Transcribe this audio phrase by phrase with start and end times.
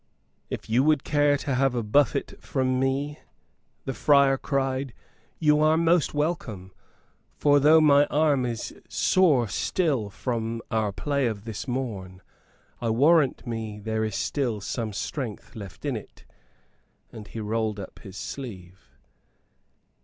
[0.49, 3.19] "If you would care to have a buffet from me,"
[3.85, 4.93] the friar cried,
[5.37, 6.71] "you are most welcome.
[7.37, 12.23] For though my arm is sore still from our play of this morn,
[12.81, 16.25] I warrant me there is still some strength left in it;"
[17.11, 18.89] and he rolled up his sleeve.